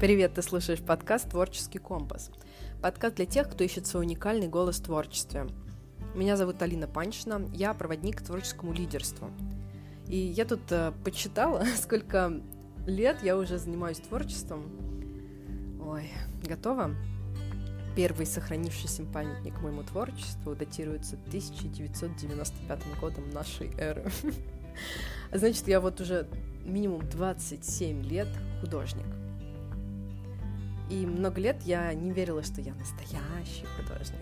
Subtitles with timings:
[0.00, 2.30] Привет, ты слушаешь подкаст «Творческий компас».
[2.80, 5.46] Подкаст для тех, кто ищет свой уникальный голос в творчестве.
[6.14, 9.30] Меня зовут Алина Панчина, я проводник к творческому лидерству.
[10.08, 12.40] И я тут э, почитала, сколько
[12.86, 14.62] лет я уже занимаюсь творчеством.
[15.86, 16.10] Ой,
[16.44, 16.94] готова?
[17.94, 24.10] Первый сохранившийся памятник моему творчеству датируется 1995 годом нашей эры.
[25.30, 26.26] Значит, я вот уже
[26.64, 28.28] минимум 27 лет
[28.62, 29.19] художник.
[30.90, 34.20] И много лет я не верила, что я настоящий художник.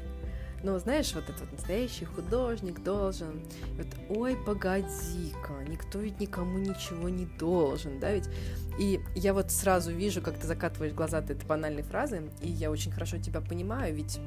[0.63, 3.43] Но знаешь, вот этот настоящий художник должен,
[3.77, 3.87] вот,
[4.17, 8.29] ой, погоди-ка, никто ведь никому ничего не должен, да, ведь.
[8.79, 12.71] И я вот сразу вижу, как ты закатываешь глаза от этой банальной фразы, и я
[12.71, 14.19] очень хорошо тебя понимаю, ведь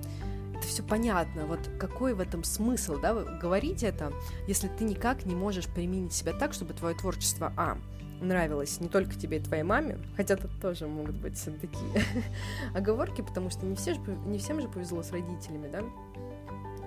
[0.58, 1.46] это все понятно.
[1.46, 4.14] Вот какой в этом смысл, да, говорить это,
[4.48, 7.78] если ты никак не можешь применить себя так, чтобы твое творчество, а,
[8.22, 12.04] нравилось не только тебе и твоей маме, хотя тут тоже могут быть такие
[12.74, 15.84] оговорки, потому что не, все же, не всем же повезло с родителями, да?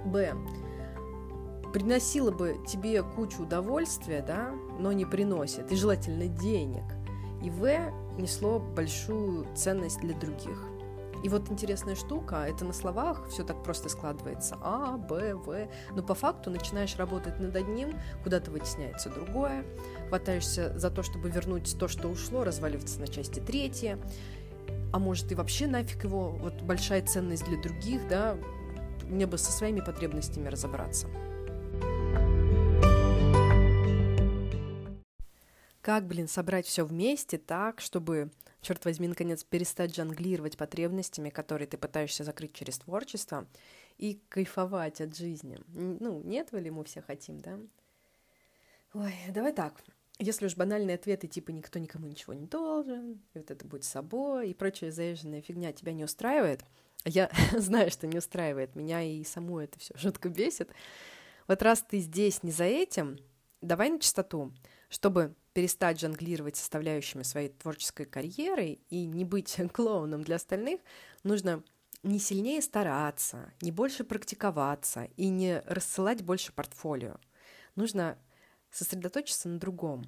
[0.04, 0.34] Б.
[1.72, 6.84] Приносила бы тебе кучу удовольствия, да, но не приносит, и желательно денег.
[7.42, 7.92] И В.
[8.16, 10.73] Несло большую ценность для других.
[11.24, 14.58] И вот интересная штука, это на словах все так просто складывается.
[14.60, 15.68] А, Б, В.
[15.92, 19.64] Но по факту начинаешь работать над одним, куда-то вытесняется другое,
[20.08, 23.98] хватаешься за то, чтобы вернуть то, что ушло, разваливается на части третье.
[24.92, 28.36] А может и вообще нафиг его, вот большая ценность для других, да,
[29.04, 31.06] мне бы со своими потребностями разобраться.
[35.80, 38.30] Как, блин, собрать все вместе так, чтобы
[38.64, 43.46] черт возьми, наконец, перестать жонглировать потребностями, которые ты пытаешься закрыть через творчество,
[43.98, 45.58] и кайфовать от жизни.
[45.68, 47.58] Ну, нет ли мы все хотим, да?
[48.92, 49.82] Ой, давай так.
[50.18, 54.50] Если уж банальные ответы типа «никто никому ничего не должен», и вот это будет собой,
[54.50, 56.64] и прочая заезженная фигня тебя не устраивает,
[57.04, 60.70] я знаю, что не устраивает меня, и саму это все жутко бесит.
[61.48, 63.18] Вот раз ты здесь не за этим,
[63.60, 64.52] давай на чистоту,
[64.88, 70.80] чтобы перестать жонглировать составляющими своей творческой карьеры и не быть клоуном для остальных,
[71.22, 71.62] нужно
[72.02, 77.16] не сильнее стараться, не больше практиковаться и не рассылать больше портфолио.
[77.76, 78.18] Нужно
[78.70, 80.04] сосредоточиться на другом.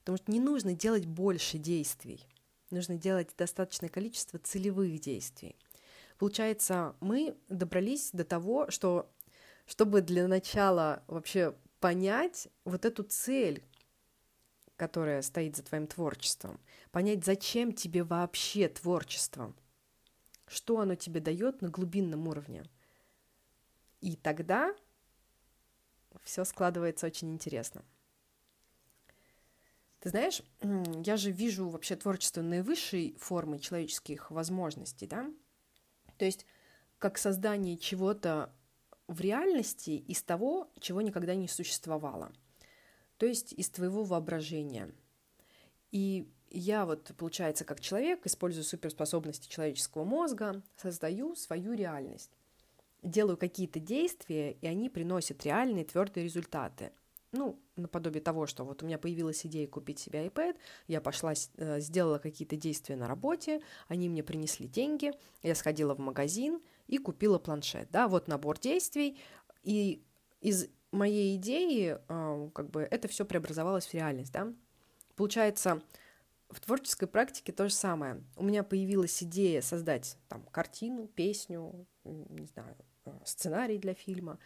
[0.00, 2.26] Потому что не нужно делать больше действий.
[2.70, 5.56] Нужно делать достаточное количество целевых действий.
[6.18, 9.12] Получается, мы добрались до того, что
[9.66, 13.62] чтобы для начала вообще понять вот эту цель,
[14.76, 16.60] которая стоит за твоим творчеством,
[16.90, 19.54] понять, зачем тебе вообще творчество,
[20.46, 22.64] что оно тебе дает на глубинном уровне.
[24.00, 24.74] И тогда
[26.22, 27.84] все складывается очень интересно.
[30.00, 30.42] Ты знаешь,
[31.04, 35.30] я же вижу вообще творчество наивысшей формы человеческих возможностей, да?
[36.18, 36.44] То есть
[36.98, 38.52] как создание чего-то
[39.06, 42.32] в реальности из того, чего никогда не существовало–
[43.22, 44.90] то есть из твоего воображения.
[45.92, 52.32] И я вот, получается, как человек, использую суперспособности человеческого мозга, создаю свою реальность.
[53.00, 56.90] Делаю какие-то действия, и они приносят реальные твердые результаты.
[57.30, 60.56] Ну, наподобие того, что вот у меня появилась идея купить себе iPad,
[60.88, 65.12] я пошла, э, сделала какие-то действия на работе, они мне принесли деньги,
[65.44, 67.88] я сходила в магазин и купила планшет.
[67.92, 69.16] Да, вот набор действий,
[69.62, 70.02] и
[70.40, 74.52] из моей идеи а, как бы это все преобразовалось в реальность, да.
[75.16, 75.82] Получается,
[76.48, 78.22] в творческой практике то же самое.
[78.36, 84.38] У меня появилась идея создать там картину, песню, не знаю, а, сценарий для фильма.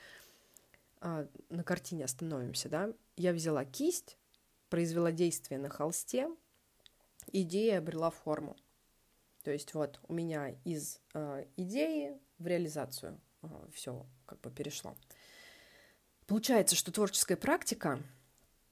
[1.01, 2.93] А, на картине остановимся, да.
[3.17, 4.17] Я взяла кисть,
[4.69, 6.29] произвела действие на холсте,
[7.33, 8.57] идея обрела форму.
[9.43, 14.97] То есть вот у меня из э, идеи в реализацию э, все как бы перешло.
[16.27, 18.03] Получается, что творческая практика,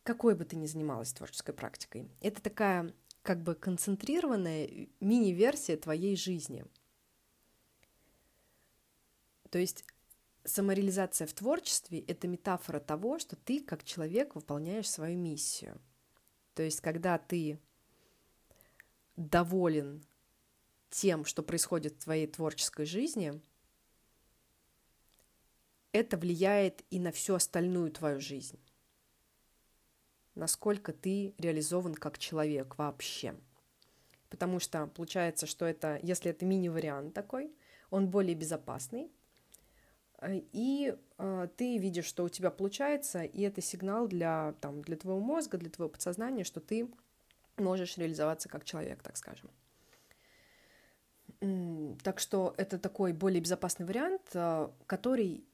[0.03, 2.92] какой бы ты ни занималась творческой практикой, это такая
[3.22, 6.66] как бы концентрированная мини-версия твоей жизни.
[9.51, 9.84] То есть
[10.42, 15.80] самореализация в творчестве— это метафора того, что ты как человек выполняешь свою миссию.
[16.54, 17.60] То есть когда ты
[19.16, 20.04] доволен
[20.91, 23.41] тем, что происходит в твоей творческой жизни—
[25.95, 28.59] это влияет и на всю остальную твою жизнь.
[30.35, 33.37] Насколько ты реализован как человек вообще.
[34.29, 37.55] Потому что получается, что это, если это мини-вариант такой,
[37.91, 39.09] он более безопасный,
[40.19, 44.97] э, и э, ты видишь, что у тебя получается, и это сигнал для, там, для
[44.97, 46.91] твоего мозга, для твоего подсознания, что ты
[47.57, 49.49] можешь реализоваться как человек, так скажем.
[52.03, 55.45] Так что это такой более безопасный вариант, а, который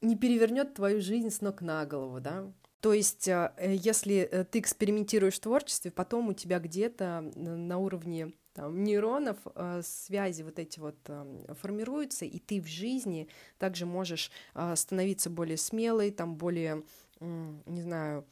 [0.00, 2.52] не перевернет твою жизнь с ног на голову, да.
[2.80, 8.32] То есть, э, если э, ты экспериментируешь в творчестве, потом у тебя где-то на уровне
[8.54, 14.30] там, нейронов э, связи вот эти вот э, формируются, и ты в жизни также можешь
[14.54, 16.82] э, становиться более смелой, там более,
[17.20, 18.26] э, не знаю,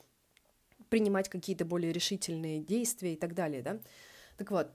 [0.88, 3.78] принимать какие-то более решительные действия и так далее, да.
[4.38, 4.70] Так вот,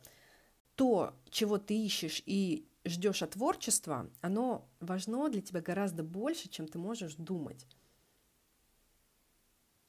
[0.76, 6.68] то, чего ты ищешь и ждешь от творчества, оно важно для тебя гораздо больше, чем
[6.68, 7.66] ты можешь думать.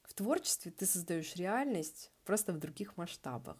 [0.02, 3.56] В творчестве ты создаешь реальность просто в других масштабах.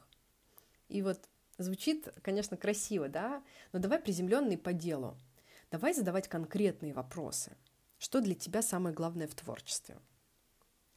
[0.88, 1.28] И вот
[1.58, 3.42] звучит, конечно, красиво, да,
[3.72, 5.18] но давай приземленный по делу.
[5.70, 7.56] Давай задавать конкретные вопросы.
[7.98, 9.98] Что для тебя самое главное в творчестве?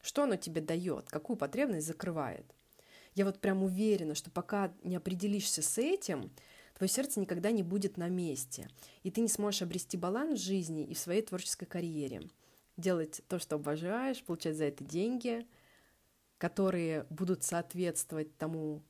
[0.02, 1.10] Что оно тебе дает?
[1.10, 2.46] Какую потребность закрывает?
[3.16, 6.32] Я вот прям уверена, что пока не определишься с этим,
[6.78, 8.70] твое сердце никогда не будет на месте,
[9.02, 12.30] и ты не сможешь обрести баланс в жизни и в своей творческой карьере.
[12.78, 15.48] Делать то, что обожаешь, получать за это деньги,
[16.38, 18.84] которые будут соответствовать тому,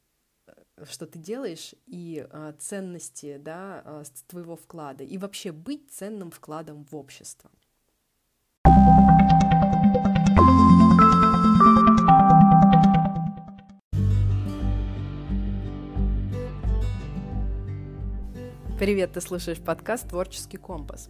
[0.48, 6.30] э, что ты делаешь, и э, ценности да, э, твоего вклада, и вообще быть ценным
[6.30, 7.50] вкладом в общество.
[18.80, 21.10] Привет, ты слушаешь подкаст «Творческий компас».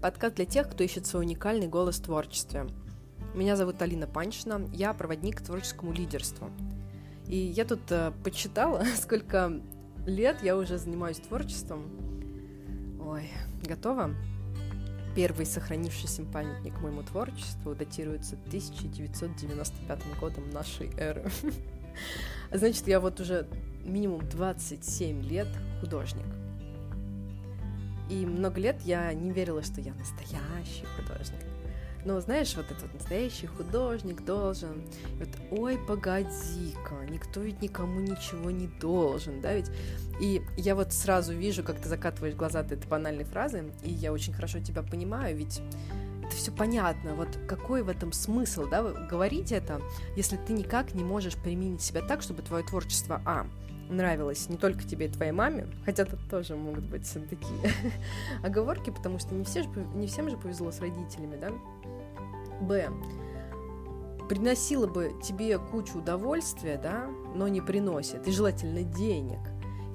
[0.00, 2.68] Подкаст для тех, кто ищет свой уникальный голос в творчестве.
[3.34, 6.48] Меня зовут Алина Панчина, я проводник к творческому лидерству.
[7.26, 9.60] И я тут э, подсчитала, сколько
[10.06, 11.90] лет я уже занимаюсь творчеством.
[13.04, 13.28] Ой,
[13.64, 14.14] готова?
[15.16, 21.28] Первый сохранившийся памятник моему творчеству датируется 1995 годом нашей эры.
[22.52, 23.48] Значит, я вот уже
[23.84, 25.48] минимум 27 лет
[25.80, 26.26] художник.
[28.08, 31.40] И много лет я не верила, что я настоящий художник.
[32.04, 34.82] Но знаешь, вот этот настоящий художник должен,
[35.18, 39.70] вот, ой, погоди-ка, никто ведь никому ничего не должен, да, ведь.
[40.20, 44.12] И я вот сразу вижу, как ты закатываешь глаза от этой банальной фразы, и я
[44.12, 45.60] очень хорошо тебя понимаю, ведь
[46.24, 47.14] это все понятно.
[47.14, 49.80] Вот какой в этом смысл, да, говорить это,
[50.16, 53.46] если ты никак не можешь применить себя так, чтобы твое творчество, а,
[53.88, 57.72] нравилось не только тебе и твоей маме, хотя тут тоже могут быть такие
[58.42, 61.50] оговорки, потому что не, все же, не всем же повезло с родителями, да?
[62.60, 62.90] Б.
[64.28, 69.40] Приносила бы тебе кучу удовольствия, да, но не приносит, и желательно денег.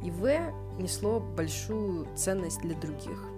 [0.03, 0.53] И В.
[0.79, 3.29] Несло большую ценность для других.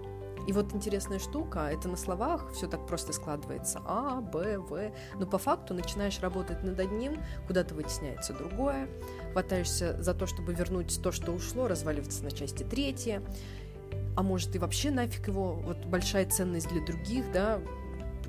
[0.46, 3.82] И вот интересная штука, это на словах все так просто складывается.
[3.84, 4.92] А, Б, В.
[5.18, 8.88] Но по факту начинаешь работать над одним, куда-то вытесняется другое,
[9.36, 13.22] хватаешься за то, чтобы вернуть то, что ушло, разваливаться на части третье.
[14.16, 17.60] А может и вообще нафиг его, вот большая ценность для других, да,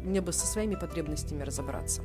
[0.04, 2.01] мне бы со своими потребностями разобраться.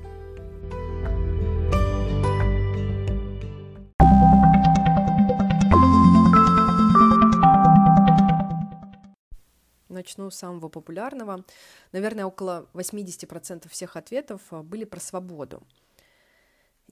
[9.89, 11.45] начну с самого популярного.
[11.93, 15.63] Наверное, около 80% всех ответов а, были про свободу.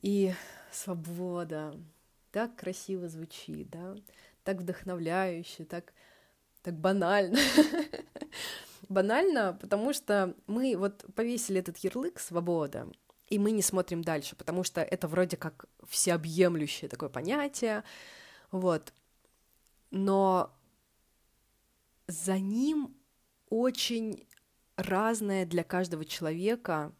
[0.01, 0.33] И
[0.71, 1.75] свобода
[2.33, 3.97] так красиво звучит, да,
[4.45, 5.93] так вдохновляюще, так,
[6.63, 7.39] так банально.
[8.89, 12.89] банально, потому что мы вот повесили этот ярлык «свобода»,
[13.29, 17.85] и мы не смотрим дальше, потому что это вроде как всеобъемлющее такое понятие,
[18.51, 18.93] вот.
[19.93, 20.53] Но
[22.09, 22.97] за ним
[23.49, 24.27] очень
[24.77, 26.93] разное для каждого человека,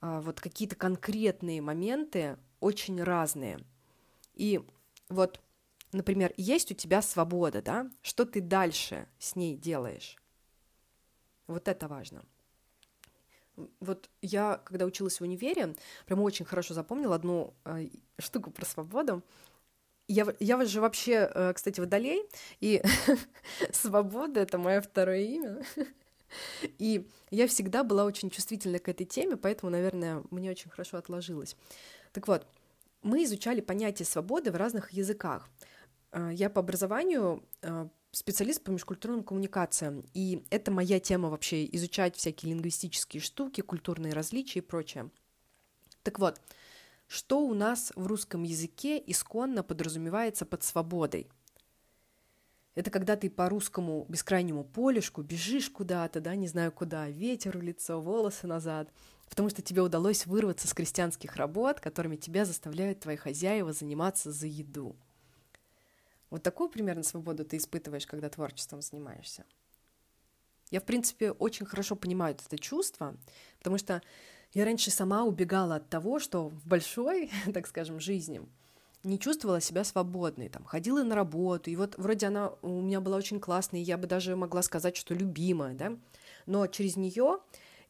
[0.00, 3.60] а, вот какие-то конкретные моменты очень разные.
[4.34, 4.60] И
[5.08, 5.40] вот,
[5.92, 7.90] например, есть у тебя свобода, да?
[8.02, 10.16] Что ты дальше с ней делаешь?
[11.46, 12.24] Вот это важно.
[13.80, 15.74] Вот я, когда училась в универе,
[16.06, 19.22] прям очень хорошо запомнила одну э, штуку про свободу.
[20.08, 22.22] Я, я же вообще, э, кстати, водолей,
[22.60, 22.82] и
[23.72, 25.62] свобода— это мое второе имя.
[26.78, 31.56] И я всегда была очень чувствительна к этой теме, поэтому, наверное, мне очень хорошо отложилось.
[32.12, 32.46] Так вот,
[33.02, 35.48] мы изучали понятие свободы в разных языках.
[36.12, 42.16] Э, я по образованию э, специалист по межкультурным коммуникациям, и это моя тема вообще, изучать
[42.16, 45.10] всякие лингвистические штуки, культурные различия и прочее.
[46.02, 46.40] Так вот,
[47.06, 51.28] что у нас в русском языке исконно подразумевается под свободой?
[52.74, 57.62] Это когда ты по русскому бескрайнему полюшку бежишь куда-то, да, не знаю куда, ветер в
[57.62, 58.90] лицо, волосы назад,
[59.32, 64.46] потому что тебе удалось вырваться с крестьянских работ, которыми тебя заставляют твои хозяева заниматься за
[64.46, 64.94] еду.
[66.28, 69.46] Вот такую примерно свободу ты испытываешь, когда творчеством занимаешься.
[70.70, 73.16] Я, в принципе, очень хорошо понимаю это чувство,
[73.56, 74.02] потому что
[74.52, 78.42] я раньше сама убегала от того, что в большой, так скажем, жизни
[79.02, 83.16] не чувствовала себя свободной, там, ходила на работу, и вот вроде она у меня была
[83.16, 85.96] очень классная, я бы даже могла сказать, что любимая, да,
[86.44, 87.38] но через нее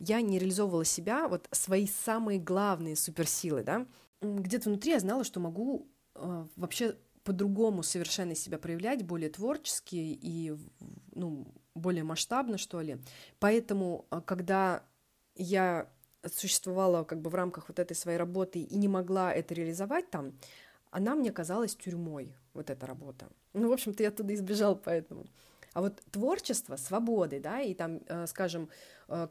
[0.02, 3.86] я не реализовывала себя, вот свои самые главные суперсилы, да,
[4.20, 10.56] где-то внутри я знала, что могу э, вообще по-другому совершенно себя проявлять, более творчески и,
[11.14, 12.98] ну, более масштабно, что ли.
[13.38, 14.82] Поэтому, э, когда
[15.36, 15.88] я
[16.26, 20.32] существовала как бы в рамках вот этой своей работы и не могла это реализовать там,
[20.90, 23.28] она мне казалась тюрьмой, вот эта работа.
[23.54, 25.26] Ну, в общем-то, я оттуда избежал поэтому.
[25.72, 28.68] А вот творчество, свободы, да, и там, э, скажем,
[29.08, 29.28] э,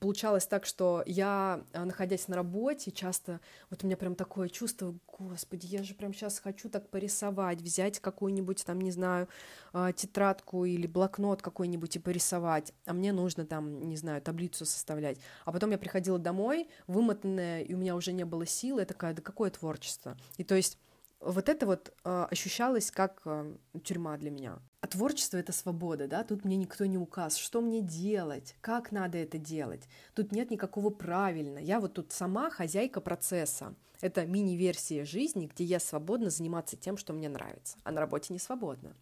[0.00, 3.40] получалось так, что я, а, находясь на работе, часто,
[3.70, 8.00] вот у меня прям такое чувство, господи, я же прям сейчас хочу так порисовать, взять
[8.00, 9.28] какую-нибудь там, не знаю,
[9.72, 15.18] а, тетрадку или блокнот какой-нибудь и порисовать, а мне нужно там, не знаю, таблицу составлять.
[15.44, 19.14] А потом я приходила домой, вымотанная, и у меня уже не было сил, я такая,
[19.14, 20.16] да какое творчество?
[20.36, 20.78] И то есть
[21.20, 24.58] вот это вот э, ощущалось как э, тюрьма для меня.
[24.80, 29.18] А творчество— это свобода, да, тут мне никто не указ, что мне делать, как надо
[29.18, 29.88] это делать.
[30.14, 31.58] Тут нет никакого правильно.
[31.58, 33.74] Я вот тут сама хозяйка процесса.
[34.00, 38.38] Это мини-версия жизни, где я свободна заниматься тем, что мне нравится, а на работе не
[38.38, 38.94] свободна.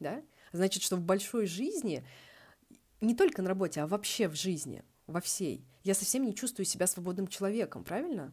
[0.00, 0.22] Да?
[0.52, 2.04] Значит, что в большой жизни,
[3.00, 6.86] не только на работе, а вообще в жизни, во всей, я совсем не чувствую себя
[6.86, 8.32] свободным человеком, правильно?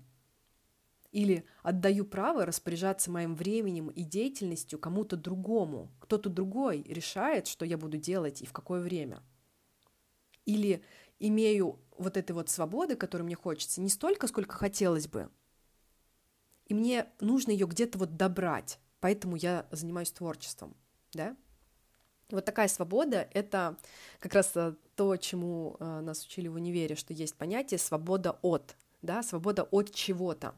[1.11, 5.91] Или отдаю право распоряжаться моим временем и деятельностью кому-то другому.
[5.99, 9.21] Кто-то другой решает, что я буду делать и в какое время.
[10.45, 10.83] Или
[11.19, 15.29] имею вот этой вот свободы, которую мне хочется, не столько, сколько хотелось бы.
[16.67, 18.79] И мне нужно ее где-то вот добрать.
[19.01, 20.75] Поэтому я занимаюсь творчеством.
[21.11, 21.35] Да?
[22.29, 23.77] Вот такая свобода— это
[24.19, 28.77] как раз э, то, чему э, нас учили в универе, что есть понятие свобода от,
[29.01, 30.55] да, свобода от чего-то.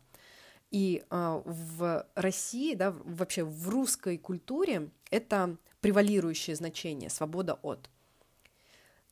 [0.74, 7.92] И э, в России, да, вообще в русской культуре это превалирующее значение свобода от.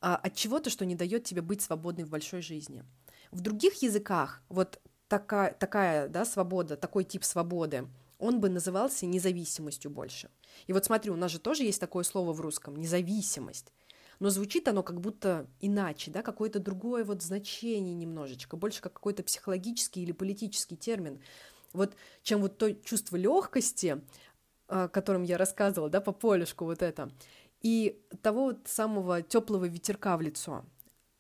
[0.01, 2.84] А, от чего-то, что не дает тебе быть свободной в большой жизни.
[3.30, 7.88] В других языках вот такая, такая да, свобода, такой тип свободы,
[8.18, 10.32] он бы назывался независимостью больше.
[10.65, 13.72] И вот смотри, у нас же тоже есть такое слово в русском– независимость.
[14.22, 19.24] Но звучит оно как будто иначе, да, какое-то другое вот значение немножечко, больше как какой-то
[19.24, 21.20] психологический или политический термин
[21.74, 24.01] вот чем вот то чувство легкости,
[24.68, 27.12] о котором я рассказывала, да, по полюшку вот это,
[27.62, 30.66] и того вот самого теплого ветерка в лицо.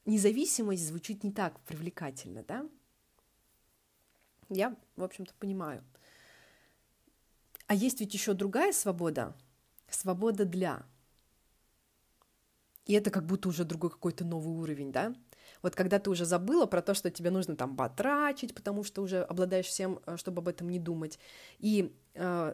[0.05, 2.67] Независимость звучит не так привлекательно, да?
[4.49, 5.83] Я, в общем-то, понимаю.
[7.67, 9.35] А есть ведь еще другая свобода,
[9.89, 10.85] свобода для.
[12.85, 15.15] И это как будто уже другой какой-то новый уровень, да?
[15.61, 19.21] Вот когда ты уже забыла про то, что тебе нужно там потрачить, потому что уже
[19.21, 21.19] обладаешь всем, э, чтобы об этом не думать.
[21.59, 22.53] И э,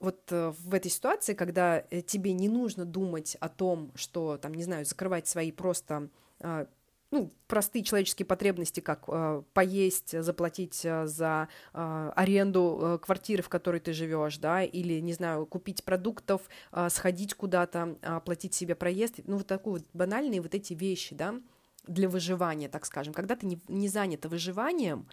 [0.00, 4.54] вот э, в этой ситуации, когда э, тебе не нужно думать о том, что, там,
[4.54, 6.08] не знаю, закрывать свои просто
[6.40, 6.66] э,
[7.10, 13.48] ну, простые человеческие потребности, как э, поесть, заплатить э, за э, аренду э, квартиры, в
[13.48, 19.20] которой ты живешь, да, или, не знаю, купить продуктов, э, сходить куда-то, э, себе проезд,
[19.24, 21.36] ну, вот такие вот банальные вот эти вещи, да,
[21.86, 23.14] для выживания, так скажем.
[23.14, 25.08] Когда ты не, не занята выживанием,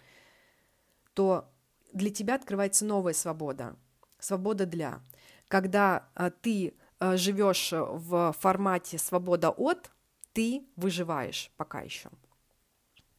[1.14, 1.48] то
[1.92, 3.76] для тебя открывается новая свобода.
[4.18, 5.00] Свобода для.
[5.48, 9.90] Когда а, ты а, живешь в формате свобода от,
[10.32, 12.10] ты выживаешь пока еще.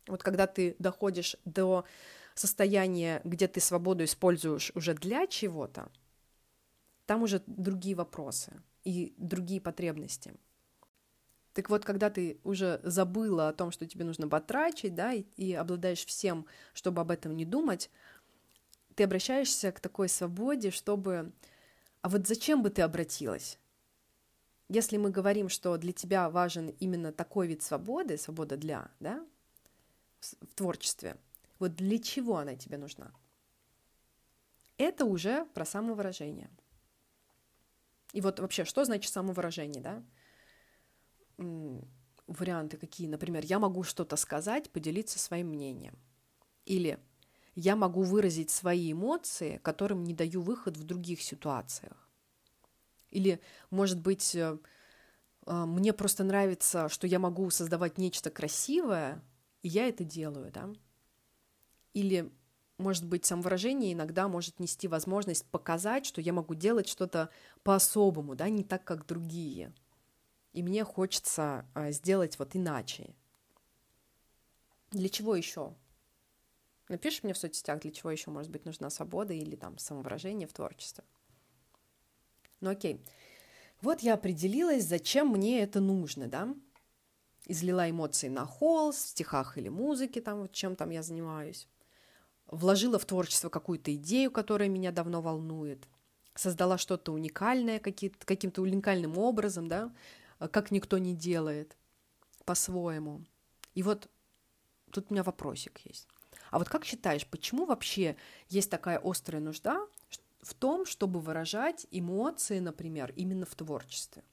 [0.08, 1.86] Вот когда ты доходишь до
[2.36, 5.90] состояния, где ты свободу используешь уже для чего-то,
[7.06, 10.34] там уже другие вопросы и другие потребности.
[11.56, 15.54] Так вот, когда ты уже забыла о том, что тебе нужно потрачить, да, и, и
[15.54, 17.90] обладаешь всем, чтобы об этом не думать,
[18.94, 21.32] ты обращаешься к такой свободе, чтобы...
[22.02, 23.58] А вот зачем бы ты обратилась?
[24.68, 29.26] Если мы говорим, что для тебя важен именно такой вид свободы, свобода для, да,
[30.20, 31.16] в творчестве,
[31.60, 33.14] вот для чего она тебе нужна?
[34.78, 36.50] Это уже про самовыражение.
[38.12, 40.04] И вот вообще, что значит самовыражение, да?
[42.27, 43.08] Варианты какие.
[43.08, 45.98] Например, я могу что-то сказать, поделиться своим мнением.
[46.65, 47.00] Или
[47.56, 52.10] я могу выразить свои эмоции, которым не даю выход в других ситуациях.
[53.10, 53.39] Или,
[53.70, 54.58] может быть, э,
[55.46, 59.24] э, мне просто нравится, что я могу создавать нечто красивое,
[59.62, 60.70] и я это делаю, да?
[61.94, 62.32] Или
[62.77, 67.30] может быть, самовыражение иногда может нести возможность показать, что я могу делать что-то
[67.63, 69.74] по-особому, да, не так, как другие.
[70.56, 73.14] И мне хочется а, сделать вот иначе.
[74.92, 75.74] Для чего еще?
[76.88, 80.54] Напиши мне в соцсетях, для чего еще может быть нужна свобода или там самовыражение в
[80.54, 81.04] творчестве.
[82.62, 83.04] Ну окей.
[83.82, 86.56] Вот я определилась, зачем мне это нужно, да?
[87.48, 91.68] Излила эмоции на холст, в стихах или музыке, там, вот чем там я занимаюсь
[92.48, 95.88] вложила в творчество какую-то идею, которая меня давно волнует,
[96.36, 99.92] создала что-то уникальное каким-то уникальным образом, да,
[100.39, 101.77] как никто не делает,
[102.46, 103.24] по-своему.
[103.74, 104.10] И вот
[104.92, 106.08] тут у меня вопросик есть.
[106.51, 108.15] А вот как считаешь, почему вообще
[108.50, 109.86] есть такая острая нужда
[110.42, 114.24] в том, чтобы выражать эмоции, например, именно в творчестве?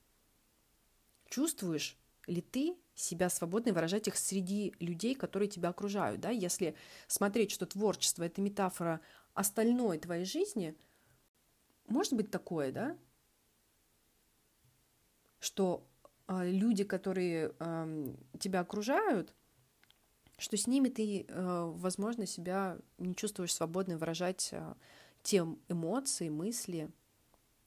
[1.28, 7.50] Чувствуешь ли ты себя свободно выражать их среди людей, которые тебя окружают, да, если смотреть,
[7.50, 9.00] что творчество— это метафора
[9.34, 10.76] остальной твоей жизни,
[11.88, 12.96] может быть такое, да,
[15.40, 15.91] что э,
[16.28, 19.34] люди, которые э, тебя окружают,
[20.38, 24.74] что с ними ты, э, возможно, себя не чувствуешь свободно выражать э,
[25.22, 26.90] те эмоции, мысли,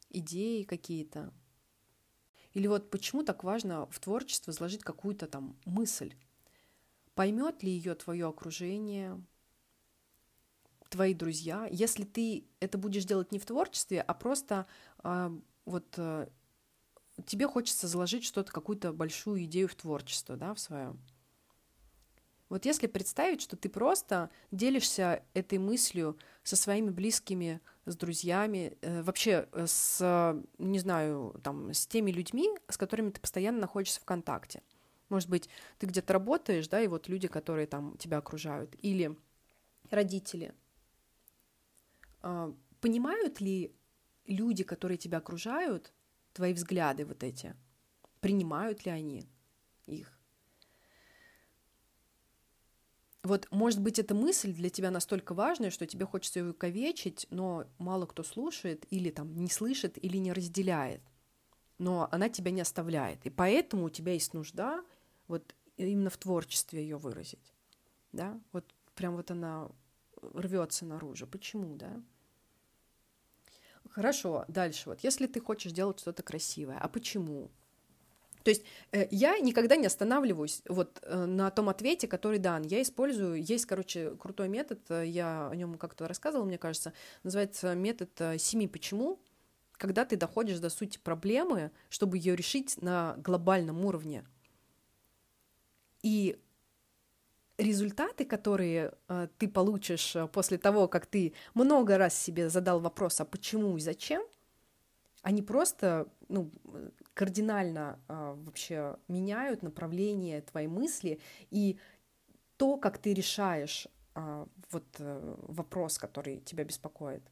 [0.09, 1.33] идеи какие-то,
[2.55, 6.15] или вот почему так важно в творчество заложить какую-то там мысль?
[7.13, 9.21] Поймет ли ее твое окружение,
[10.89, 11.67] твои друзья?
[11.69, 14.67] Если ты это будешь делать не в творчестве, а просто
[15.03, 16.27] э, вот э,
[17.25, 20.95] тебе хочется заложить что-то, какую-то большую идею в творчество, да, в свое.
[22.49, 29.01] Вот если представить, что ты просто делишься этой мыслью со своими близкими, с друзьями, э,
[29.01, 34.05] вообще э, с, не знаю, там, с теми людьми, с которыми ты постоянно находишься в
[34.05, 34.61] контакте.
[35.09, 39.17] Может быть, ты где-то работаешь, да, и вот люди, которые там тебя окружают, или
[39.89, 40.53] родители.
[42.21, 43.75] Э, понимают ли
[44.27, 45.93] люди, которые тебя окружают,
[46.35, 47.55] твои взгляды вот эти?
[48.19, 49.27] Принимают ли они
[49.87, 50.11] их?
[53.23, 57.65] Вот, может быть, эта мысль для тебя настолько важная, что тебе хочется ее увековечить, но
[57.79, 61.01] мало кто слушает или там не слышит или не разделяет.
[61.79, 63.25] Но она тебя не оставляет.
[63.25, 64.85] И поэтому у тебя есть нужда
[65.27, 67.53] вот именно в творчестве ее выразить.
[68.11, 68.39] Да?
[68.51, 69.69] Вот прям вот она
[70.21, 71.25] рвется наружу.
[71.25, 72.01] Почему, да?
[73.95, 74.89] Хорошо, дальше.
[74.89, 77.49] Вот если ты хочешь делать что-то красивое, а почему?
[78.43, 82.63] То есть э, я никогда не останавливаюсь вот э, на том ответе, который дан.
[82.63, 86.91] Я использую, есть, короче, крутой метод, э, я о нем как-то рассказывала, мне кажется,
[87.23, 89.17] называется метод семи почему,
[89.71, 94.25] когда ты доходишь до сути проблемы, чтобы ее решить на глобальном уровне.
[96.03, 96.37] И
[97.57, 103.25] результаты, которые э, ты получишь после того, как ты много раз себе задал вопрос, а
[103.25, 104.23] почему и зачем,
[105.25, 106.51] они просто ну,
[107.15, 111.79] кардинально а, вообще меняют направление твоей мысли и
[112.57, 117.23] то, как ты решаешь а, вот а, вопрос, который тебя беспокоит.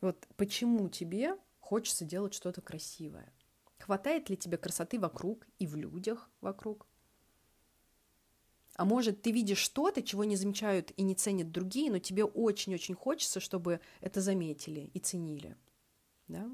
[0.00, 3.30] Вот почему тебе хочется делать что-то красивое?
[3.88, 6.86] Хватает ли тебе красоты вокруг и в людях вокруг?
[8.74, 12.94] А может, ты видишь что-то, чего не замечают и не ценят другие, но тебе очень-очень
[12.94, 15.56] хочется, чтобы это заметили и ценили.
[16.28, 16.50] Да?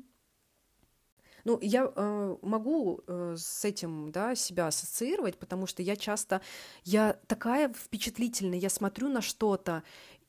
[1.42, 6.40] Ну, я э, могу э, с этим, да, себя ассоциировать, потому что я часто,
[6.84, 9.82] я такая впечатлительная, я смотрю на что-то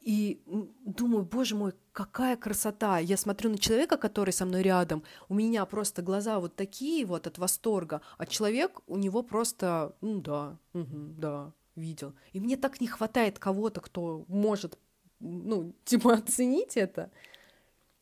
[0.05, 0.39] и
[0.85, 2.99] думаю, боже мой, какая красота.
[2.99, 7.25] Я смотрю на человека, который со мной рядом, у меня просто глаза вот такие вот
[7.25, 12.13] от восторга, а человек, у него просто, ну да, угу, да, видел.
[12.33, 14.77] И мне так не хватает кого-то, кто может,
[15.19, 17.09] ну, типа, оценить это.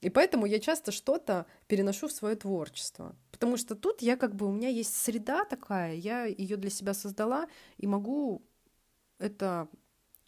[0.01, 3.15] И поэтому я часто что-то переношу в свое творчество.
[3.31, 6.93] Потому что тут я как бы, у меня есть среда такая, я ее для себя
[6.93, 8.41] создала и могу
[9.19, 9.69] это,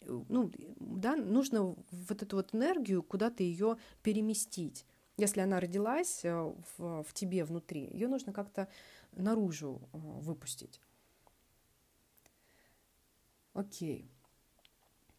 [0.06, 4.86] ну, да, нужно вот эту вот энергию куда-то ее переместить.
[5.16, 8.68] Если она родилась э, в, в тебе внутри, ее нужно как-то
[9.12, 10.80] наружу э, выпустить.
[13.54, 14.10] Окей.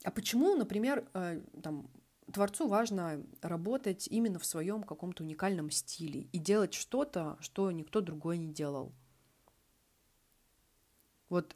[0.04, 1.89] А почему, например, э, там,
[2.32, 8.38] творцу важно работать именно в своем каком-то уникальном стиле и делать что-то, что никто другой
[8.38, 8.93] не делал?
[11.30, 11.56] Вот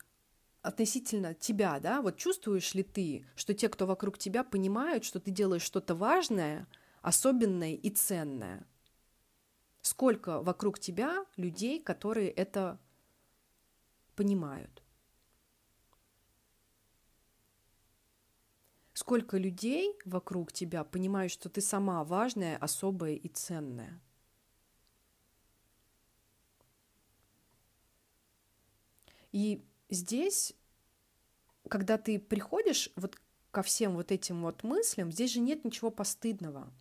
[0.62, 5.32] относительно тебя, да, вот чувствуешь ли ты, что те, кто вокруг тебя, понимают, что ты
[5.32, 6.67] делаешь что-то важное,
[7.02, 8.65] особенное и ценное?
[9.82, 12.80] Сколько вокруг тебя людей, которые это
[14.15, 14.82] понимают?
[19.02, 24.00] сколько людей вокруг тебя понимают, что ты сама важная, особая и ценная.
[29.32, 30.54] И здесь,
[31.69, 36.71] когда ты приходишь вот ко всем вот этим вот мыслям, здесь же нет ничего постыдного.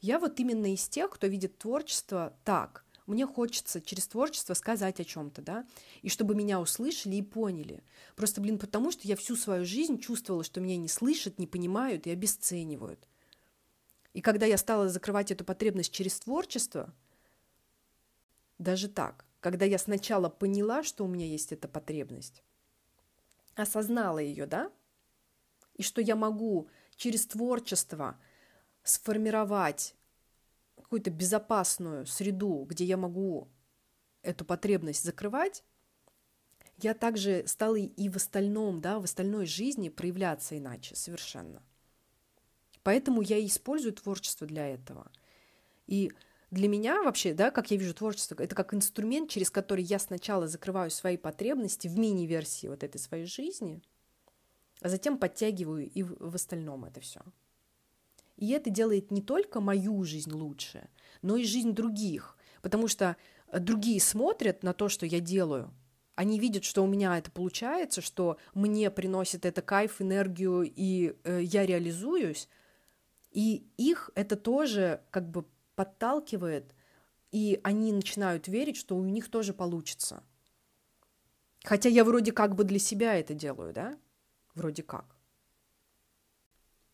[0.00, 2.84] Я вот именно из тех, кто видит творчество так.
[3.06, 5.66] Мне хочется через творчество сказать о чем-то, да,
[6.02, 7.84] и чтобы меня услышали и поняли.
[8.16, 12.06] Просто, блин, потому что я всю свою жизнь чувствовала, что меня не слышат, не понимают
[12.06, 13.06] и обесценивают.
[14.12, 16.92] И когда я стала закрывать эту потребность через творчество,
[18.58, 22.42] даже так, когда я сначала поняла, что у меня есть эта потребность,
[23.54, 24.72] осознала ее, да,
[25.74, 28.18] и что я могу через творчество
[28.82, 29.94] сформировать
[30.76, 33.48] какую-то безопасную среду, где я могу
[34.22, 35.64] эту потребность закрывать,
[36.78, 41.62] я также стала и в остальном, да, в остальной жизни проявляться иначе совершенно.
[42.82, 45.10] Поэтому я и использую творчество для этого.
[45.86, 46.12] И
[46.50, 50.46] для меня вообще, да, как я вижу творчество, это как инструмент, через который я сначала
[50.46, 53.82] закрываю свои потребности в мини-версии вот этой своей жизни,
[54.80, 57.20] а затем подтягиваю и в, остальном это все.
[58.36, 60.88] И это делает не только мою жизнь лучше,
[61.22, 63.16] но и жизнь других, потому что
[63.48, 65.74] э, другие смотрят на то, что я делаю,
[66.14, 71.40] они видят, что у меня это получается, что мне приносит это кайф, энергию, и э,
[71.42, 72.48] я реализуюсь,
[73.32, 75.44] и их это тоже как бы
[75.76, 76.74] подталкивает,
[77.30, 80.22] и они начинают верить, что у них тоже получится.
[81.64, 83.96] Хотя я вроде как бы для себя это делаю, да?
[84.54, 85.16] Вроде как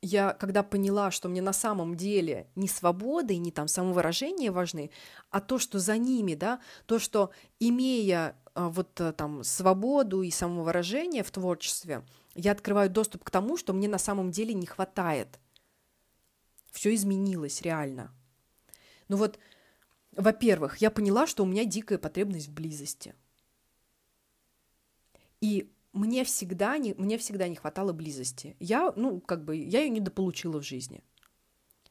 [0.03, 4.91] я когда поняла, что мне на самом деле не свобода и не там самовыражение важны,
[5.31, 10.31] а то, что за ними, да, то, что имея а, вот э, там свободу и
[10.31, 12.03] самовыражение в творчестве,
[12.35, 15.39] я открываю доступ к тому, что мне на самом деле не хватает.
[16.73, 18.13] Все изменилось реально.
[19.13, 19.39] Ну вот,
[20.17, 23.15] во-первых, я поняла, что у меня дикая потребность в близости.
[25.43, 28.57] И мне всегда не, мне всегда не хватало близости.
[28.59, 31.05] Я, ну, как бы, я ее недополучила в жизни.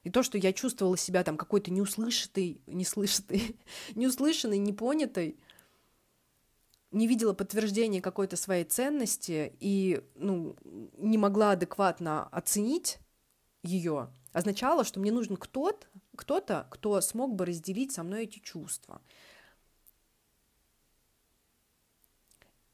[0.01, 3.55] И то, что я чувствовала себя там какой-то неуслышанной, неслышанной,
[3.93, 5.37] неуслышанной, непонятой,
[6.89, 10.55] не видела подтверждения какой-то своей ценности и ну,
[10.97, 12.97] не могла адекватно оценить
[13.61, 19.01] ее, означало, что мне нужен кто-то, кто-то, кто смог бы разделить со мной эти чувства.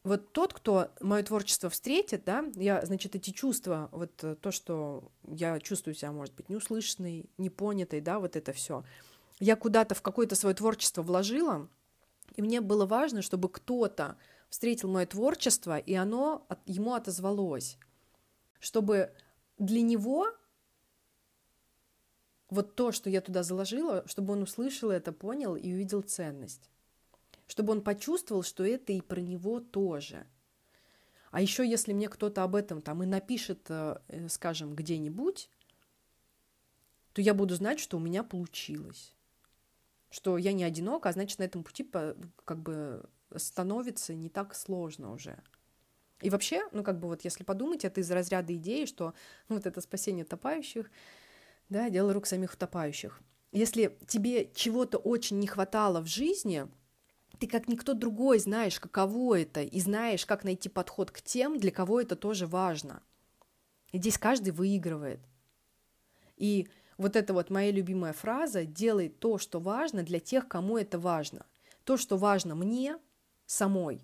[0.07, 5.11] вот тот, кто мое творчество встретит, да, я, значит, эти чувства, вот э, то, что
[5.27, 8.83] я чувствую себя, может быть, неуслышанной, непонятой, да, вот это все,
[9.39, 11.67] я куда-то в какое-то свое творчество вложила,
[12.35, 14.17] и мне было важно, чтобы кто-то
[14.49, 17.77] встретил мое творчество, и оно ему отозвалось,
[18.59, 19.11] чтобы
[19.59, 20.27] для него
[22.49, 26.69] вот то, что я туда заложила, чтобы он услышал это, понял и увидел ценность
[27.47, 30.27] чтобы он почувствовал, что это и про него тоже.
[31.31, 35.49] А еще если мне кто-то об этом там и напишет, э, э, скажем, где-нибудь,
[37.13, 39.13] то я буду знать, что у меня получилось.
[40.09, 41.89] Что я не одинока, а значит, на этом пути
[42.45, 45.41] как бы становится не так сложно уже.
[46.21, 49.13] И вообще, ну как бы вот если подумать, это из разряда идеи, что
[49.49, 50.89] ну, вот это спасение утопающих,
[51.69, 53.21] да, дело рук самих утопающих.
[53.51, 56.67] Если тебе чего-то очень не хватало в жизни,
[57.39, 61.71] ты как никто другой знаешь, каково это, и знаешь, как найти подход к тем, для
[61.71, 63.01] кого это тоже важно.
[63.91, 65.19] И здесь каждый выигрывает.
[66.35, 70.99] И вот эта вот моя любимая фраза «делай то, что важно для тех, кому это
[70.99, 71.45] важно».
[71.83, 72.97] То, что важно мне
[73.45, 74.01] самой,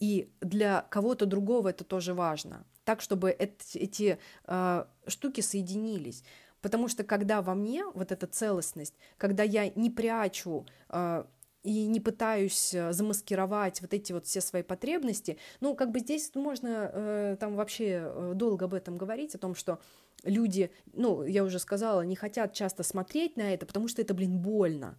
[0.00, 2.64] и для кого-то другого это тоже важно.
[2.84, 6.24] Так, чтобы эти, эти э, штуки соединились.
[6.60, 11.24] Потому что когда во мне вот эта целостность, когда я не прячу э,
[11.62, 15.38] и не пытаюсь э, замаскировать вот эти вот все свои потребности.
[15.60, 19.54] Ну, как бы здесь можно э, там вообще э, долго об этом говорить, о том,
[19.54, 19.78] что
[20.22, 24.38] люди, ну, я уже сказала, не хотят часто смотреть на это, потому что это, блин,
[24.38, 24.98] больно.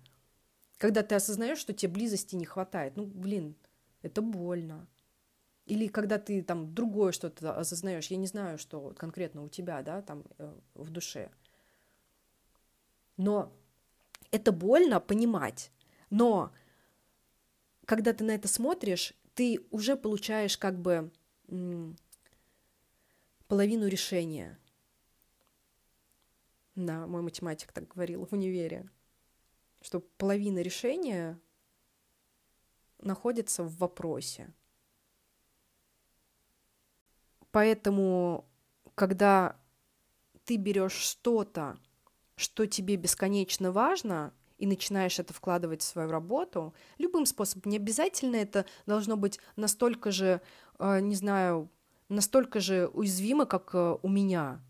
[0.78, 3.56] Когда ты осознаешь, что тебе близости не хватает, ну, блин,
[4.04, 4.88] это больно.
[5.66, 10.02] Или когда ты там другое что-то осознаешь, я не знаю, что конкретно у тебя, да,
[10.02, 10.24] там
[10.74, 11.30] в душе.
[13.18, 13.52] Но
[14.32, 15.72] это больно понимать.
[16.10, 16.52] Но
[17.86, 21.12] когда ты на это смотришь, ты уже получаешь как бы
[23.48, 24.58] половину решения.
[26.76, 28.90] Да, мой математик так говорил в универе,
[29.82, 31.40] что половина решения
[33.00, 34.54] находится в вопросе.
[37.52, 38.46] Поэтому,
[38.96, 39.60] когда
[40.46, 41.78] ты берешь что-то,
[42.42, 48.36] что тебе бесконечно важно, и начинаешь это вкладывать в свою работу, любым способом, не обязательно
[48.36, 50.40] это должно быть настолько же,
[50.78, 51.70] э, не знаю,
[52.10, 54.62] настолько же уязвимо, как э, у меня.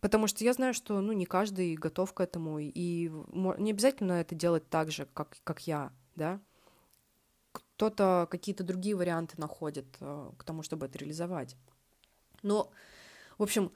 [0.00, 3.10] Потому что я знаю, что ну, не каждый готов к этому, и
[3.58, 6.40] не обязательно это делать так же, как, как я, да.
[7.52, 11.56] Кто-то какие-то другие варианты находит э, к тому, чтобы это реализовать.
[12.42, 12.70] Но,
[13.36, 13.72] в общем,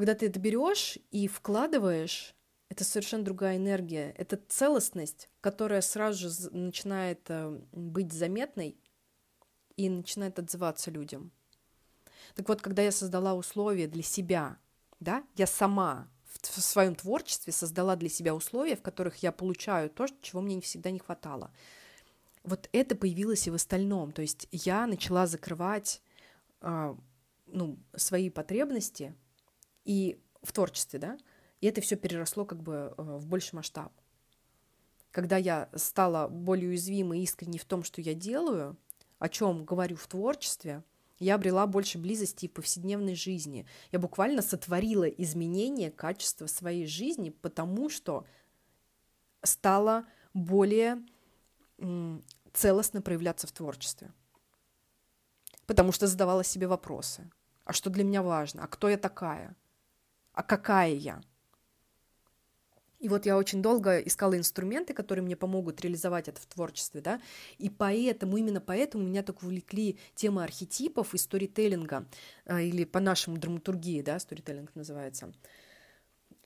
[0.00, 2.34] когда ты это берешь и вкладываешь,
[2.70, 4.14] это совершенно другая энергия.
[4.16, 8.78] Это целостность, которая сразу же начинает э, быть заметной
[9.76, 11.30] и начинает отзываться людям.
[12.34, 14.56] Так вот, когда я создала условия для себя,
[15.00, 20.06] да, я сама в, своем творчестве создала для себя условия, в которых я получаю то,
[20.22, 21.50] чего мне всегда не хватало.
[22.42, 24.12] Вот это появилось и в остальном.
[24.12, 26.00] То есть я начала закрывать
[26.62, 26.94] э,
[27.48, 29.14] ну, свои потребности
[29.90, 31.18] и в творчестве, да,
[31.60, 33.92] и это все переросло как бы э, в больший масштаб.
[35.10, 38.76] Когда я стала более уязвимой и искренней в том, что я делаю,
[39.18, 40.84] о чем говорю в творчестве,
[41.18, 43.66] я обрела больше близости в повседневной жизни.
[43.90, 48.24] Я буквально сотворила изменение качества своей жизни, потому что
[49.42, 51.04] стала более
[52.52, 54.12] целостно проявляться в творчестве.
[55.66, 57.28] Потому что задавала себе вопросы.
[57.64, 58.62] А что для меня важно?
[58.62, 59.56] А кто я такая?
[60.40, 61.20] А какая я?
[62.98, 67.20] И вот я очень долго искала инструменты, которые мне помогут реализовать это в творчестве, да,
[67.58, 72.06] и поэтому, именно поэтому меня так увлекли темы архетипов и сторителлинга,
[72.46, 75.30] а, или по-нашему драматургии, да, сторителлинг называется.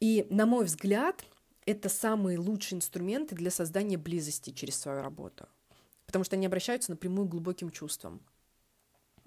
[0.00, 1.24] И, на мой взгляд,
[1.64, 5.46] это самые лучшие инструменты для создания близости через свою работу,
[6.06, 8.20] потому что они обращаются напрямую к глубоким чувствам.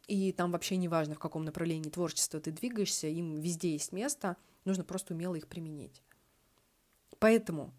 [0.07, 4.35] И там вообще не важно, в каком направлении творчества ты двигаешься, им везде есть место,
[4.67, 6.03] нужно просто умело их применить.
[7.19, 7.73] Поэтому,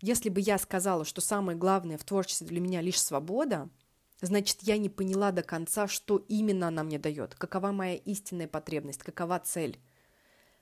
[0.00, 3.68] если бы я сказала, что самое главное в творчестве для меня лишь свобода,
[4.20, 9.02] значит, я не поняла до конца, что именно она мне дает, какова моя истинная потребность,
[9.02, 9.78] какова цель.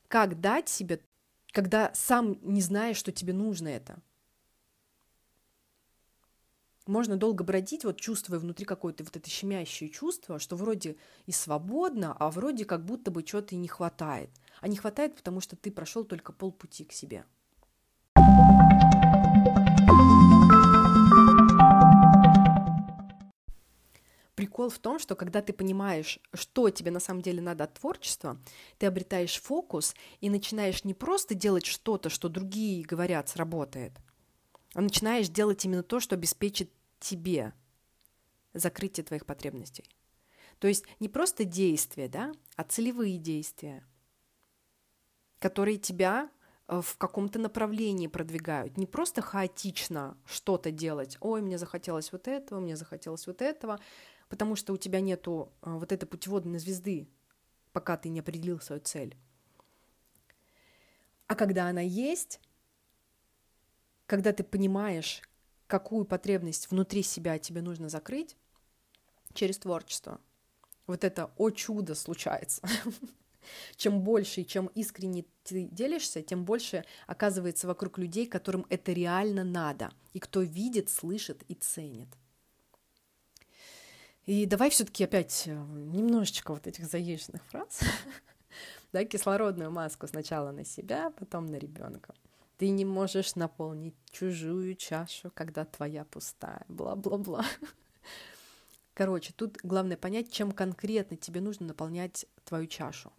[0.09, 1.01] Как дать себе,
[1.53, 3.99] когда сам не знаешь, что тебе нужно это.
[6.87, 10.97] Можно долго бродить, вот чувствуя внутри какое-то вот это щемящее чувство, что вроде
[11.27, 14.31] и свободно, а вроде как будто бы чего-то и не хватает.
[14.61, 17.25] А не хватает, потому что ты прошел только полпути к себе.
[24.37, 28.39] Прикол в том, что когда ты понимаешь, что тебе на самом деле надо от творчества,
[28.79, 33.93] ты обретаешь фокус и начинаешь не просто делать что-то, что другие говорят сработает,
[34.75, 37.53] а начинаешь делать именно то, что обеспечит тебе
[38.55, 39.85] закрытие твоих потребностей.
[40.59, 43.85] То есть не просто действия, да, а целевые действия,
[45.39, 46.31] которые тебя
[46.69, 48.77] Э, в каком-то направлении продвигают.
[48.77, 51.17] Не просто хаотично что-то делать.
[51.21, 53.79] Ой, мне захотелось вот этого, мне захотелось вот этого,
[54.29, 57.09] потому что у тебя нету э, вот этой путеводной звезды,
[57.73, 59.17] пока ты не определил свою цель.
[61.29, 62.41] А когда она есть,
[64.07, 65.23] когда ты понимаешь,
[65.67, 68.37] какую потребность внутри себя тебе нужно закрыть
[69.35, 70.21] через творчество,
[70.87, 72.63] вот это о чудо случается.
[73.77, 79.45] Чем больше и чем искренне ты делишься, тем больше оказывается вокруг людей, которым это реально
[79.45, 82.09] надо, и кто видит, слышит и ценит.
[84.25, 87.79] И давай все-таки опять э, немножечко вот этих заезженных фраз.
[88.93, 92.13] да, кислородную маску сначала на себя, потом на ребенка.
[92.57, 96.65] Ты не можешь наполнить чужую чашу, когда твоя пустая.
[96.69, 97.45] Бла-бла-бла.
[98.95, 103.13] Короче, тут главное понять, чем конкретно тебе нужно наполнять твою чашу.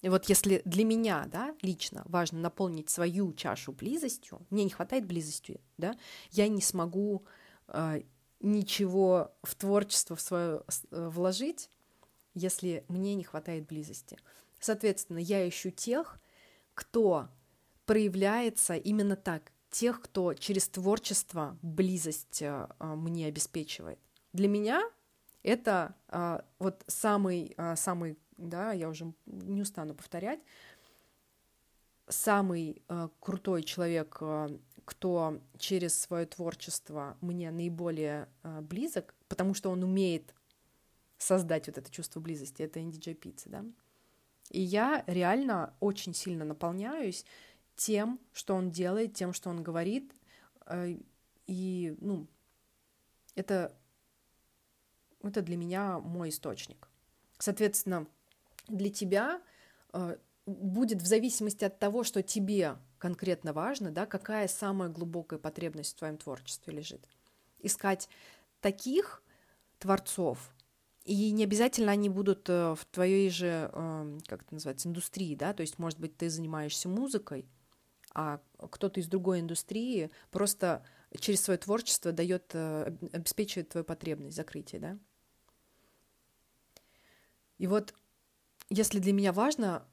[0.00, 5.06] И вот если для меня, да, лично важно наполнить свою чашу близостью, мне не хватает
[5.06, 5.96] близости, да,
[6.32, 7.24] я не смогу
[7.68, 8.02] э,
[8.40, 11.70] ничего в творчество в свое э, вложить,
[12.34, 14.18] если мне не хватает близости.
[14.58, 16.18] Соответственно, я ищу тех,
[16.74, 17.28] кто
[17.86, 23.98] проявляется именно так, тех, кто через творчество близость э, мне обеспечивает.
[24.32, 24.82] Для меня
[25.42, 30.40] это э, вот самый, э, самый да, я уже не устану повторять,
[32.08, 39.84] самый э, крутой человек, э, кто через свое творчество мне наиболее близок, потому что он
[39.84, 40.34] умеет
[41.18, 43.64] создать вот это чувство близости, это Инди Пицца, да.
[44.50, 47.24] И я реально очень сильно наполняюсь
[47.76, 50.14] тем, что он делает, тем, что он говорит,
[50.66, 50.96] э,
[51.46, 52.26] и, ну,
[53.34, 53.76] это,
[55.22, 56.88] это для меня мой источник.
[57.38, 58.06] Соответственно,
[58.68, 59.42] для тебя
[59.92, 65.94] э, будет в зависимости от того, что тебе конкретно важно, да, какая самая глубокая потребность
[65.94, 67.06] в твоем творчестве лежит.
[67.58, 68.08] Искать
[68.60, 69.22] таких
[69.78, 70.54] творцов,
[71.04, 73.68] и не обязательно они будут э, в твоей же,
[74.28, 77.44] как это называется, индустрии, да, то есть, может быть, ты занимаешься музыкой,
[78.14, 80.84] а кто-то из другой индустрии просто
[81.18, 84.98] через свое творчество дает, э, обеспечивает твою потребность закрытия, да.
[87.58, 87.94] И вот
[88.70, 89.86] если для меня важно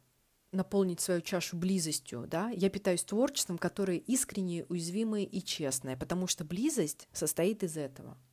[0.51, 6.43] наполнить свою чашу близостью, да, я питаюсь творчеством, которое искреннее, уязвимое и честное, потому что
[6.43, 8.17] близость состоит из этого–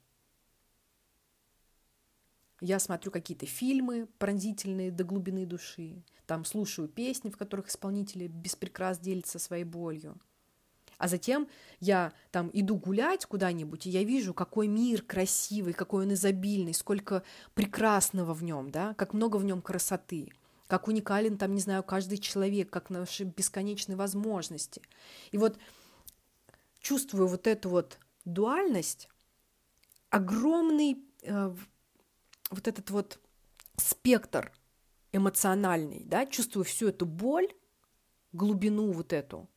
[2.66, 8.56] я смотрю какие-то фильмы пронзительные до глубины души, там слушаю песни, в которых исполнители без
[8.56, 10.18] прикрас делятся своей болью.
[10.98, 11.46] А затем
[11.78, 17.22] я там иду гулять куда-нибудь, и я вижу, какой мир красивый, какой он изобильный, сколько
[17.54, 20.32] прекрасного в нем, да, как много в нем красоты,
[20.66, 24.82] как уникален там, не знаю, каждый человек, как наши бесконечные возможности.
[25.30, 25.58] И вот
[26.80, 29.08] чувствую вот эту вот дуальность,
[30.10, 31.54] огромный э,
[32.50, 33.20] вот этот вот
[33.76, 34.52] спектр
[35.12, 37.48] эмоциональный, да, чувствую всю эту боль,
[38.32, 39.48] глубину вот эту,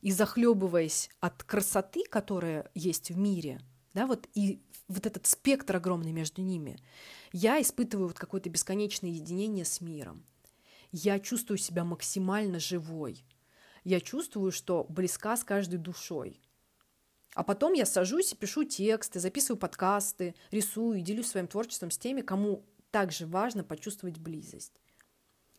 [0.00, 3.60] и захлебываясь от красоты, которая есть в мире,
[3.94, 6.78] да, вот и вот этот спектр огромный между ними,
[7.32, 10.26] я испытываю вот какое-то бесконечное единение с миром.
[10.92, 13.24] Я чувствую себя максимально живой.
[13.82, 16.40] Я чувствую, что близка с каждой душой.
[17.34, 21.98] А потом я сажусь и пишу тексты, записываю подкасты, рисую и делюсь своим творчеством с
[21.98, 24.80] теми, кому также важно почувствовать близость.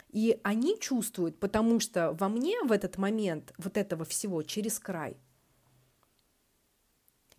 [0.09, 5.17] И они чувствуют, потому что во мне в этот момент вот этого всего через край.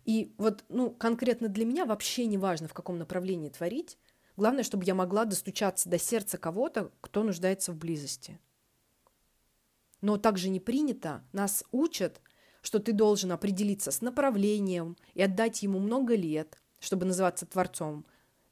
[0.05, 3.97] И вот, ну, конкретно для меня вообще не важно, в каком направлении творить.
[4.37, 8.39] Главное, чтобы я могла достучаться до сердца кого-то, кто нуждается в близости.
[10.01, 12.21] Но также не принято, нас учат
[12.61, 18.05] что ты должен определиться с направлением и отдать ему много лет, чтобы называться творцом,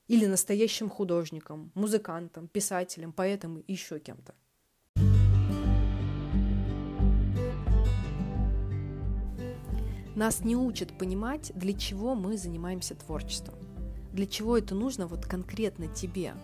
[0.08, 4.36] или настоящим художником, музыкантом, писателем, поэтом и еще кем-то.
[10.16, 13.56] Нас не учат понимать, для чего мы занимаемся творчеством.
[14.14, 16.36] Для чего это нужно вот конкретно тебе.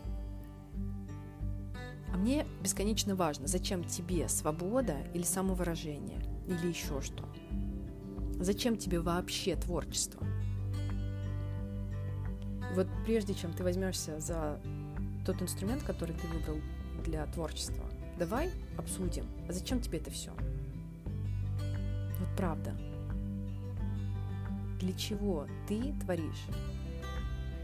[2.12, 7.28] А мне бесконечно важно, зачем тебе свобода или самовыражение, или еще что.
[8.40, 10.26] Зачем тебе вообще творчество?
[12.74, 14.60] Вот прежде чем ты возьмешься за
[15.26, 16.58] тот инструмент, который ты выбрал
[17.04, 17.84] для творчества,
[18.18, 20.32] давай обсудим, а зачем тебе это все?
[22.20, 22.74] Вот правда.
[24.80, 26.46] Для чего ты творишь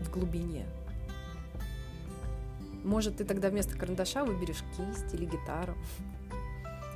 [0.01, 0.65] в глубине?
[2.83, 5.75] Может, ты тогда вместо карандаша выберешь кисть или гитару?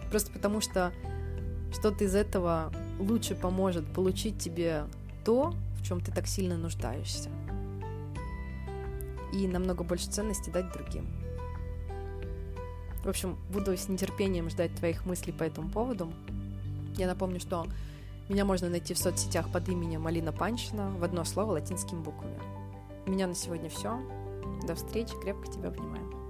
[0.09, 0.93] Просто потому что
[1.71, 4.85] что-то из этого лучше поможет получить тебе
[5.23, 7.29] то, в чем ты так сильно нуждаешься.
[9.33, 11.07] И намного больше ценности дать другим.
[13.03, 16.11] В общем, буду с нетерпением ждать твоих мыслей по этому поводу.
[16.97, 17.65] Я напомню, что
[18.29, 22.39] меня можно найти в соцсетях под именем Алина Панчина в одно слово латинскими буквами.
[23.05, 23.99] У меня на сегодня все.
[24.67, 26.20] До встречи, крепко тебя обнимаю.